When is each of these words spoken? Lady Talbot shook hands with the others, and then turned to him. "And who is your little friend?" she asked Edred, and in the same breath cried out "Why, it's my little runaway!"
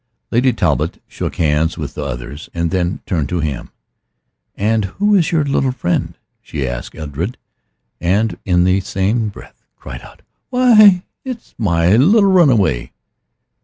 Lady 0.31 0.51
Talbot 0.51 0.99
shook 1.07 1.35
hands 1.35 1.77
with 1.77 1.93
the 1.93 2.03
others, 2.03 2.49
and 2.55 2.71
then 2.71 3.01
turned 3.05 3.29
to 3.29 3.39
him. 3.39 3.69
"And 4.55 4.85
who 4.85 5.13
is 5.13 5.31
your 5.31 5.43
little 5.43 5.71
friend?" 5.71 6.17
she 6.41 6.67
asked 6.67 6.95
Edred, 6.95 7.37
and 7.99 8.39
in 8.43 8.63
the 8.63 8.79
same 8.79 9.29
breath 9.29 9.63
cried 9.75 10.01
out 10.01 10.23
"Why, 10.49 11.03
it's 11.23 11.53
my 11.59 11.95
little 11.97 12.31
runaway!" 12.31 12.93